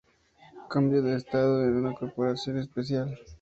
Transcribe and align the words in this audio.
Cambio 0.67 1.03
de 1.03 1.15
estado 1.15 1.61
a 1.63 1.67
una 1.67 1.93
corporación 1.93 2.57
especial. 2.57 3.19